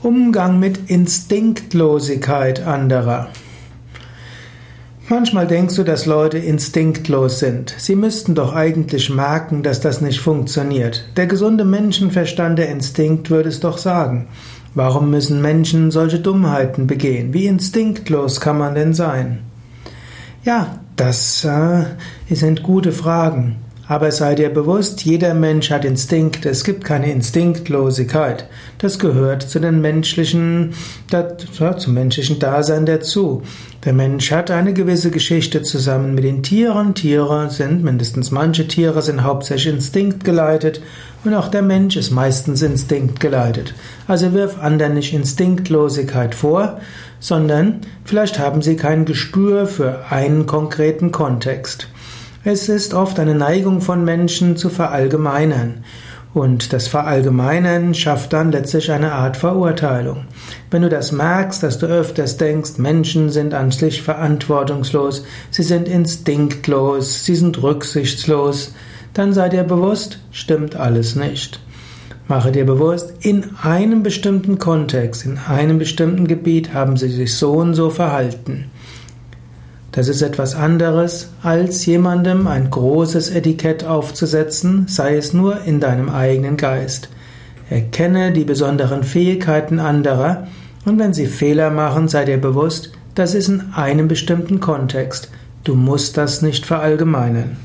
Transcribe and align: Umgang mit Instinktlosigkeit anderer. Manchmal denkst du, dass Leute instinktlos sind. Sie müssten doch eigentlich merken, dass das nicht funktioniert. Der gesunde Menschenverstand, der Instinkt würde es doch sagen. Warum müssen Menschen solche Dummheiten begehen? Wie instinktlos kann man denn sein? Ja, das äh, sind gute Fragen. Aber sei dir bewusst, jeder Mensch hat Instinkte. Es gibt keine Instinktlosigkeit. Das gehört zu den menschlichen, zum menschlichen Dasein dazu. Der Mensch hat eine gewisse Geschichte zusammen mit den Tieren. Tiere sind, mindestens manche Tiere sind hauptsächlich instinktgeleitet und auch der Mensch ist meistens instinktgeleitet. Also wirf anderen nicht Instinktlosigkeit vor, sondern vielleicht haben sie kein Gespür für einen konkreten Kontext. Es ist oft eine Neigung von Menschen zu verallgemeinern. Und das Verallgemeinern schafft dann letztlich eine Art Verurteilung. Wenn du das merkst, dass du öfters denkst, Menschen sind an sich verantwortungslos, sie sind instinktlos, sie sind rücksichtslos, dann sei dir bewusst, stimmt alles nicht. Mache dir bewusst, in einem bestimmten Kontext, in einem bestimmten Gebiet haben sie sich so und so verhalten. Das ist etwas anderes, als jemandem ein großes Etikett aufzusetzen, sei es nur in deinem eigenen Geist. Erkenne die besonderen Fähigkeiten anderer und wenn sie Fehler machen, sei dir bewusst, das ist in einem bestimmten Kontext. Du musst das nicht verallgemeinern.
Umgang 0.00 0.60
mit 0.60 0.90
Instinktlosigkeit 0.90 2.64
anderer. 2.64 3.30
Manchmal 5.08 5.48
denkst 5.48 5.74
du, 5.74 5.82
dass 5.82 6.06
Leute 6.06 6.38
instinktlos 6.38 7.40
sind. 7.40 7.74
Sie 7.78 7.96
müssten 7.96 8.36
doch 8.36 8.54
eigentlich 8.54 9.10
merken, 9.10 9.64
dass 9.64 9.80
das 9.80 10.00
nicht 10.00 10.20
funktioniert. 10.20 11.08
Der 11.16 11.26
gesunde 11.26 11.64
Menschenverstand, 11.64 12.60
der 12.60 12.68
Instinkt 12.68 13.28
würde 13.28 13.48
es 13.48 13.58
doch 13.58 13.76
sagen. 13.76 14.28
Warum 14.72 15.10
müssen 15.10 15.42
Menschen 15.42 15.90
solche 15.90 16.20
Dummheiten 16.20 16.86
begehen? 16.86 17.34
Wie 17.34 17.46
instinktlos 17.46 18.40
kann 18.40 18.58
man 18.58 18.76
denn 18.76 18.94
sein? 18.94 19.40
Ja, 20.44 20.78
das 20.94 21.44
äh, 21.44 21.86
sind 22.30 22.62
gute 22.62 22.92
Fragen. 22.92 23.56
Aber 23.90 24.12
sei 24.12 24.34
dir 24.34 24.50
bewusst, 24.50 25.06
jeder 25.06 25.32
Mensch 25.32 25.70
hat 25.70 25.86
Instinkte. 25.86 26.50
Es 26.50 26.62
gibt 26.62 26.84
keine 26.84 27.10
Instinktlosigkeit. 27.10 28.46
Das 28.76 28.98
gehört 28.98 29.42
zu 29.42 29.60
den 29.60 29.80
menschlichen, 29.80 30.74
zum 31.78 31.94
menschlichen 31.94 32.38
Dasein 32.38 32.84
dazu. 32.84 33.42
Der 33.86 33.94
Mensch 33.94 34.30
hat 34.30 34.50
eine 34.50 34.74
gewisse 34.74 35.10
Geschichte 35.10 35.62
zusammen 35.62 36.14
mit 36.14 36.24
den 36.24 36.42
Tieren. 36.42 36.94
Tiere 36.94 37.48
sind, 37.48 37.82
mindestens 37.82 38.30
manche 38.30 38.68
Tiere 38.68 39.00
sind 39.00 39.22
hauptsächlich 39.22 39.72
instinktgeleitet 39.72 40.82
und 41.24 41.32
auch 41.32 41.48
der 41.48 41.62
Mensch 41.62 41.96
ist 41.96 42.10
meistens 42.10 42.60
instinktgeleitet. 42.60 43.72
Also 44.06 44.34
wirf 44.34 44.58
anderen 44.60 44.94
nicht 44.94 45.14
Instinktlosigkeit 45.14 46.34
vor, 46.34 46.78
sondern 47.20 47.80
vielleicht 48.04 48.38
haben 48.38 48.60
sie 48.60 48.76
kein 48.76 49.06
Gespür 49.06 49.66
für 49.66 50.04
einen 50.10 50.44
konkreten 50.44 51.10
Kontext. 51.10 51.88
Es 52.44 52.68
ist 52.68 52.94
oft 52.94 53.18
eine 53.18 53.34
Neigung 53.34 53.80
von 53.80 54.04
Menschen 54.04 54.56
zu 54.56 54.70
verallgemeinern. 54.70 55.84
Und 56.34 56.72
das 56.72 56.86
Verallgemeinern 56.86 57.94
schafft 57.94 58.32
dann 58.32 58.52
letztlich 58.52 58.92
eine 58.92 59.12
Art 59.12 59.36
Verurteilung. 59.36 60.26
Wenn 60.70 60.82
du 60.82 60.88
das 60.88 61.10
merkst, 61.10 61.62
dass 61.64 61.78
du 61.78 61.86
öfters 61.86 62.36
denkst, 62.36 62.78
Menschen 62.78 63.30
sind 63.30 63.54
an 63.54 63.72
sich 63.72 64.02
verantwortungslos, 64.02 65.24
sie 65.50 65.64
sind 65.64 65.88
instinktlos, 65.88 67.24
sie 67.24 67.34
sind 67.34 67.60
rücksichtslos, 67.60 68.72
dann 69.14 69.32
sei 69.32 69.48
dir 69.48 69.64
bewusst, 69.64 70.20
stimmt 70.30 70.76
alles 70.76 71.16
nicht. 71.16 71.60
Mache 72.28 72.52
dir 72.52 72.66
bewusst, 72.66 73.14
in 73.20 73.56
einem 73.62 74.04
bestimmten 74.04 74.58
Kontext, 74.58 75.24
in 75.24 75.38
einem 75.38 75.78
bestimmten 75.78 76.28
Gebiet 76.28 76.72
haben 76.72 76.96
sie 76.96 77.08
sich 77.08 77.34
so 77.34 77.54
und 77.54 77.74
so 77.74 77.90
verhalten. 77.90 78.70
Das 79.98 80.06
ist 80.06 80.22
etwas 80.22 80.54
anderes, 80.54 81.30
als 81.42 81.84
jemandem 81.84 82.46
ein 82.46 82.70
großes 82.70 83.30
Etikett 83.30 83.82
aufzusetzen, 83.82 84.86
sei 84.86 85.16
es 85.16 85.32
nur 85.32 85.62
in 85.64 85.80
deinem 85.80 86.08
eigenen 86.08 86.56
Geist. 86.56 87.08
Erkenne 87.68 88.30
die 88.30 88.44
besonderen 88.44 89.02
Fähigkeiten 89.02 89.80
anderer 89.80 90.46
und 90.84 91.00
wenn 91.00 91.14
sie 91.14 91.26
Fehler 91.26 91.70
machen, 91.70 92.06
sei 92.06 92.26
dir 92.26 92.38
bewusst, 92.38 92.92
das 93.16 93.34
ist 93.34 93.48
in 93.48 93.72
einem 93.74 94.06
bestimmten 94.06 94.60
Kontext. 94.60 95.30
Du 95.64 95.74
musst 95.74 96.16
das 96.16 96.42
nicht 96.42 96.64
verallgemeinern. 96.64 97.56